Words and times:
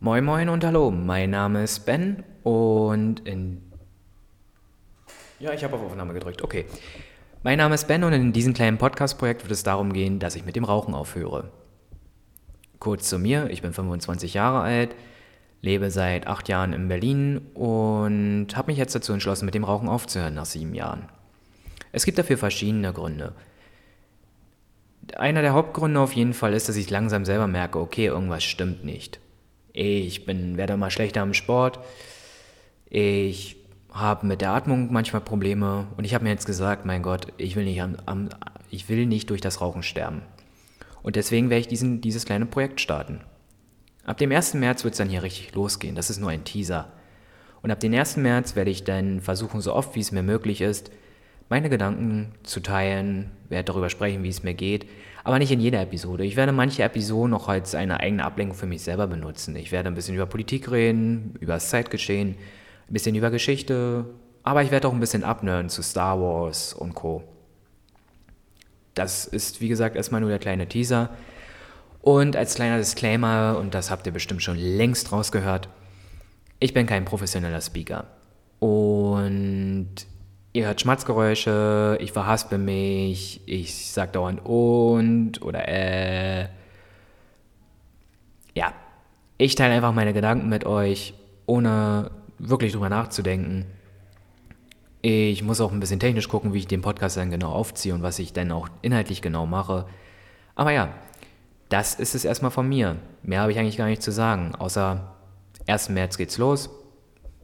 Moin 0.00 0.24
Moin 0.24 0.48
und 0.48 0.64
Hallo, 0.64 0.92
mein 0.92 1.30
Name 1.30 1.64
ist 1.64 1.80
Ben 1.80 2.22
und 2.44 3.18
in... 3.26 3.60
Ja, 5.40 5.52
ich 5.52 5.64
habe 5.64 5.74
auf 5.74 5.82
Aufnahme 5.82 6.14
gedrückt, 6.14 6.40
okay. 6.40 6.66
Mein 7.42 7.58
Name 7.58 7.74
ist 7.74 7.88
Ben 7.88 8.04
und 8.04 8.12
in 8.12 8.32
diesem 8.32 8.54
kleinen 8.54 8.78
Podcast-Projekt 8.78 9.42
wird 9.42 9.50
es 9.50 9.64
darum 9.64 9.92
gehen, 9.92 10.20
dass 10.20 10.36
ich 10.36 10.44
mit 10.44 10.54
dem 10.54 10.62
Rauchen 10.62 10.94
aufhöre. 10.94 11.50
Kurz 12.78 13.08
zu 13.08 13.18
mir, 13.18 13.50
ich 13.50 13.60
bin 13.60 13.72
25 13.72 14.34
Jahre 14.34 14.60
alt, 14.60 14.94
lebe 15.62 15.90
seit 15.90 16.28
acht 16.28 16.48
Jahren 16.48 16.74
in 16.74 16.86
Berlin 16.86 17.38
und 17.54 18.50
habe 18.54 18.70
mich 18.70 18.78
jetzt 18.78 18.94
dazu 18.94 19.12
entschlossen, 19.12 19.46
mit 19.46 19.56
dem 19.56 19.64
Rauchen 19.64 19.88
aufzuhören 19.88 20.34
nach 20.34 20.46
sieben 20.46 20.76
Jahren. 20.76 21.08
Es 21.90 22.04
gibt 22.04 22.18
dafür 22.18 22.38
verschiedene 22.38 22.92
Gründe. 22.92 23.34
Einer 25.16 25.42
der 25.42 25.54
Hauptgründe 25.54 25.98
auf 25.98 26.12
jeden 26.12 26.34
Fall 26.34 26.54
ist, 26.54 26.68
dass 26.68 26.76
ich 26.76 26.88
langsam 26.88 27.24
selber 27.24 27.48
merke, 27.48 27.80
okay, 27.80 28.06
irgendwas 28.06 28.44
stimmt 28.44 28.84
nicht. 28.84 29.18
Ich 29.72 30.24
bin, 30.24 30.56
werde 30.56 30.74
immer 30.74 30.90
schlechter 30.90 31.22
im 31.22 31.34
Sport. 31.34 31.78
Ich 32.90 33.56
habe 33.92 34.26
mit 34.26 34.40
der 34.40 34.50
Atmung 34.50 34.92
manchmal 34.92 35.22
Probleme 35.22 35.86
und 35.96 36.04
ich 36.04 36.14
habe 36.14 36.24
mir 36.24 36.30
jetzt 36.30 36.46
gesagt, 36.46 36.84
mein 36.84 37.02
Gott, 37.02 37.28
ich 37.36 37.56
will 37.56 37.64
nicht, 37.64 37.82
am, 37.82 37.96
am, 38.06 38.28
ich 38.70 38.88
will 38.88 39.06
nicht 39.06 39.30
durch 39.30 39.40
das 39.40 39.60
Rauchen 39.60 39.82
sterben. 39.82 40.22
Und 41.02 41.16
deswegen 41.16 41.50
werde 41.50 41.60
ich 41.60 41.68
diesen, 41.68 42.00
dieses 42.00 42.24
kleine 42.24 42.46
Projekt 42.46 42.80
starten. 42.80 43.20
Ab 44.04 44.18
dem 44.18 44.32
1. 44.32 44.54
März 44.54 44.84
wird 44.84 44.94
es 44.94 44.98
dann 44.98 45.08
hier 45.08 45.22
richtig 45.22 45.54
losgehen. 45.54 45.94
Das 45.94 46.10
ist 46.10 46.18
nur 46.18 46.30
ein 46.30 46.44
Teaser. 46.44 46.92
Und 47.62 47.70
ab 47.70 47.80
dem 47.80 47.92
1. 47.92 48.16
März 48.16 48.56
werde 48.56 48.70
ich 48.70 48.84
dann 48.84 49.20
versuchen, 49.20 49.60
so 49.60 49.74
oft 49.74 49.94
wie 49.94 50.00
es 50.00 50.12
mir 50.12 50.22
möglich 50.22 50.60
ist, 50.60 50.90
meine 51.48 51.70
Gedanken 51.70 52.32
zu 52.42 52.60
teilen, 52.60 53.30
werde 53.48 53.64
darüber 53.64 53.88
sprechen, 53.88 54.22
wie 54.22 54.28
es 54.28 54.42
mir 54.42 54.54
geht, 54.54 54.86
aber 55.24 55.38
nicht 55.38 55.50
in 55.50 55.60
jeder 55.60 55.80
Episode. 55.82 56.24
Ich 56.24 56.36
werde 56.36 56.52
manche 56.52 56.82
Episoden 56.82 57.30
noch 57.30 57.48
als 57.48 57.74
eine 57.74 58.00
eigene 58.00 58.24
Ablenkung 58.24 58.56
für 58.56 58.66
mich 58.66 58.82
selber 58.82 59.06
benutzen. 59.06 59.56
Ich 59.56 59.72
werde 59.72 59.88
ein 59.88 59.94
bisschen 59.94 60.14
über 60.14 60.26
Politik 60.26 60.70
reden, 60.70 61.34
über 61.40 61.54
das 61.54 61.70
Zeitgeschehen, 61.70 62.36
ein 62.88 62.92
bisschen 62.92 63.14
über 63.14 63.30
Geschichte, 63.30 64.06
aber 64.42 64.62
ich 64.62 64.70
werde 64.70 64.88
auch 64.88 64.92
ein 64.92 65.00
bisschen 65.00 65.24
abnörden 65.24 65.68
zu 65.68 65.82
Star 65.82 66.20
Wars 66.20 66.72
und 66.72 66.94
Co. 66.94 67.24
Das 68.94 69.26
ist, 69.26 69.60
wie 69.60 69.68
gesagt, 69.68 69.96
erstmal 69.96 70.20
nur 70.20 70.30
der 70.30 70.38
kleine 70.38 70.66
Teaser. 70.66 71.10
Und 72.00 72.36
als 72.36 72.54
kleiner 72.54 72.78
Disclaimer, 72.78 73.56
und 73.58 73.74
das 73.74 73.90
habt 73.90 74.06
ihr 74.06 74.12
bestimmt 74.12 74.42
schon 74.42 74.56
längst 74.56 75.12
rausgehört, 75.12 75.68
ich 76.60 76.74
bin 76.74 76.86
kein 76.86 77.04
professioneller 77.04 77.60
Speaker. 77.60 78.06
Und 78.58 79.94
ihr 80.58 80.66
hört 80.66 80.80
Schmatzgeräusche, 80.80 81.98
ich 82.00 82.10
verhaspel 82.10 82.58
mich, 82.58 83.40
ich 83.46 83.92
sag 83.92 84.12
dauernd 84.12 84.44
und 84.44 85.40
oder 85.40 85.68
äh. 85.68 86.48
Ja, 88.56 88.72
ich 89.36 89.54
teile 89.54 89.74
einfach 89.74 89.92
meine 89.92 90.12
Gedanken 90.12 90.48
mit 90.48 90.66
euch, 90.66 91.14
ohne 91.46 92.10
wirklich 92.40 92.72
drüber 92.72 92.88
nachzudenken. 92.88 93.66
Ich 95.00 95.44
muss 95.44 95.60
auch 95.60 95.70
ein 95.70 95.78
bisschen 95.78 96.00
technisch 96.00 96.28
gucken, 96.28 96.52
wie 96.52 96.58
ich 96.58 96.66
den 96.66 96.82
Podcast 96.82 97.16
dann 97.16 97.30
genau 97.30 97.52
aufziehe 97.52 97.94
und 97.94 98.02
was 98.02 98.18
ich 98.18 98.32
dann 98.32 98.50
auch 98.50 98.68
inhaltlich 98.82 99.22
genau 99.22 99.46
mache. 99.46 99.86
Aber 100.56 100.72
ja, 100.72 100.92
das 101.68 101.94
ist 101.94 102.16
es 102.16 102.24
erstmal 102.24 102.50
von 102.50 102.68
mir. 102.68 102.96
Mehr 103.22 103.42
habe 103.42 103.52
ich 103.52 103.60
eigentlich 103.60 103.76
gar 103.76 103.86
nicht 103.86 104.02
zu 104.02 104.10
sagen, 104.10 104.56
außer 104.56 105.14
1. 105.68 105.90
März 105.90 106.18
geht's 106.18 106.36
los. 106.36 106.68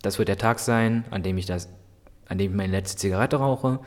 Das 0.00 0.18
wird 0.20 0.28
der 0.28 0.38
Tag 0.38 0.60
sein, 0.60 1.04
an 1.10 1.24
dem 1.24 1.38
ich 1.38 1.46
das 1.46 1.68
an 2.30 2.38
dem 2.38 2.52
ich 2.52 2.56
meine 2.56 2.72
letzte 2.72 2.96
Zigarette 2.96 3.36
rauche. 3.36 3.80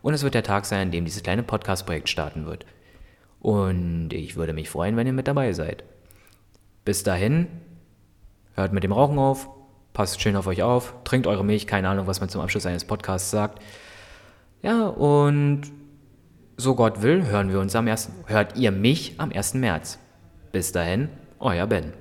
Und 0.00 0.14
es 0.14 0.22
wird 0.22 0.34
der 0.34 0.44
Tag 0.44 0.64
sein, 0.64 0.86
an 0.86 0.90
dem 0.90 1.04
dieses 1.04 1.22
kleine 1.22 1.42
Podcast-Projekt 1.42 2.08
starten 2.08 2.46
wird. 2.46 2.64
Und 3.40 4.12
ich 4.12 4.36
würde 4.36 4.52
mich 4.52 4.70
freuen, 4.70 4.96
wenn 4.96 5.06
ihr 5.06 5.12
mit 5.12 5.28
dabei 5.28 5.52
seid. 5.52 5.84
Bis 6.84 7.02
dahin, 7.02 7.48
hört 8.54 8.72
mit 8.72 8.84
dem 8.84 8.92
Rauchen 8.92 9.18
auf, 9.18 9.50
passt 9.92 10.20
schön 10.20 10.36
auf 10.36 10.46
euch 10.46 10.62
auf, 10.62 10.94
trinkt 11.04 11.26
eure 11.26 11.44
Milch, 11.44 11.66
keine 11.66 11.88
Ahnung, 11.88 12.06
was 12.06 12.20
man 12.20 12.28
zum 12.28 12.40
Abschluss 12.40 12.66
eines 12.66 12.84
Podcasts 12.84 13.30
sagt. 13.30 13.62
Ja, 14.62 14.86
und 14.86 15.62
so 16.56 16.74
Gott 16.74 17.02
will, 17.02 17.26
hören 17.26 17.50
wir 17.50 17.60
uns 17.60 17.76
am 17.76 17.86
1., 17.86 18.10
hört 18.26 18.56
ihr 18.56 18.70
mich 18.70 19.14
am 19.18 19.32
1. 19.32 19.54
März. 19.54 19.98
Bis 20.52 20.72
dahin, 20.72 21.08
euer 21.40 21.66
Ben. 21.66 21.92